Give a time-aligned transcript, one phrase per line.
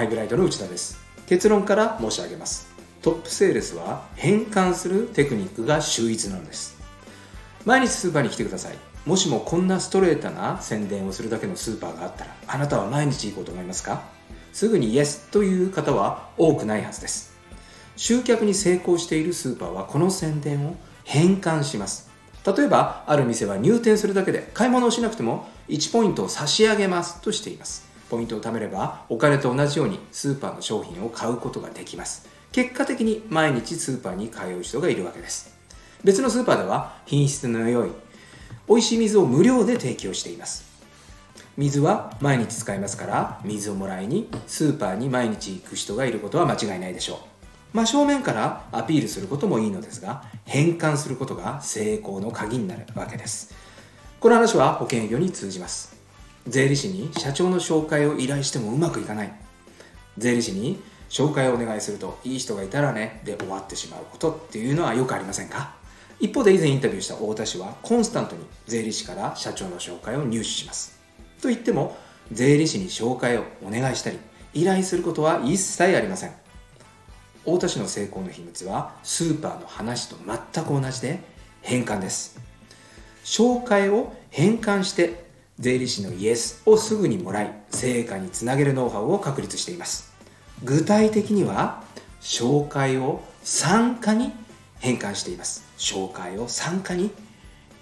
[0.00, 0.98] アイブライトの内田です。
[1.26, 2.70] 結論から申し上げます。
[3.02, 6.80] トップセールスは変換するテクニックが秀逸なのです。
[7.66, 8.78] 毎日スーパーに来てください。
[9.04, 14.00] もしもこんなストレートな宣伝をするだけのスーパーがあったらあなたは毎日行こうと思いますか？
[14.54, 17.34] すぐにイエスという方は多くないはずです。
[17.96, 22.08] 集客に成功しているスーパーはこの宣伝を変換します。
[22.46, 27.89] 例えばある店は入店するだけで買い物をしなくても1ポイントを差し上げますとしています。
[28.10, 32.28] ポイントを貯めればお金と同じようにスーパーの商品を買うことができます。
[32.52, 35.56] 結果的に毎日スーパーに通う人がいるわけです。
[36.02, 37.90] 別のスーパーでは品質の良い
[38.68, 40.68] 美味しい水を無料で提供しています。
[41.56, 47.18] 水は毎日使いますから水をもらいにスーパーに毎日行く人がいることは間違いないでしょう。
[47.72, 53.54] 真正面からアピールすることもいいのですが変換することが成功の鍵になるわけです。
[54.18, 55.99] この話は保険業に通じます。
[56.46, 59.32] 税理士に社長の紹介を依頼してもうまくいかない。
[60.18, 65.74] 税理士に紹介をお願いするといい人がいたらねで終わってしまうことっていうのはよくありませんか？
[66.20, 70.98] 一方で以前インタビューした太田氏はコンスタントに税理士から社長の紹介を入手します。
[71.40, 71.96] と言っても
[72.30, 74.18] 税理士に紹介をお願いしたり
[74.54, 76.32] 依頼することは一切ありません。
[77.44, 80.16] 太田氏の成功の秘密はスーパーの話と
[80.52, 81.20] 全く同じで
[81.62, 82.38] 変換です。
[83.24, 85.29] 紹介を変換して
[85.60, 90.10] 税理士のイエスをすぐにもらい成果につなげるノウハウを確立しています。
[90.64, 91.84] 具体的には
[92.22, 94.32] 紹介を参加に
[94.78, 95.64] 変換しています。
[95.76, 97.10] 紹介を参加に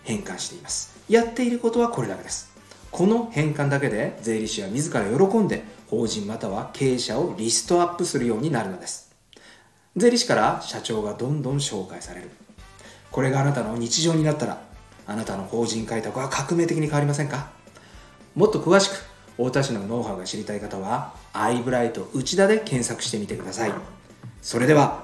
[0.03, 0.99] 変換しています。
[1.09, 2.51] やっていることはこれだけです。
[2.91, 9.15] この変換だけで税理士は自ら喜んで法人または経営者をリストアップするようになるのです。
[9.97, 12.31] 税理士から社長がどんどん紹介される。
[13.13, 14.63] これがあなたの日常になったら
[15.07, 17.51] あなたの法人開拓は革命的に変わりませんか？
[18.39, 18.95] もっと詳しく
[19.37, 23.73] 太田市のノウハウが知りたい方はアイブライト内田で検索してみてください。
[24.41, 25.03] それでは